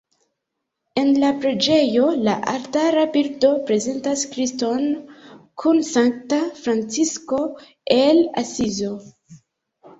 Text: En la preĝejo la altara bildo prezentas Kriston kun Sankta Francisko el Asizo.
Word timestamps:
En 1.01 1.09
la 1.23 1.27
preĝejo 1.43 2.07
la 2.27 2.33
altara 2.53 3.03
bildo 3.17 3.51
prezentas 3.69 4.25
Kriston 4.33 4.89
kun 5.65 5.85
Sankta 5.93 6.43
Francisko 6.65 7.45
el 8.01 8.27
Asizo. 8.47 8.95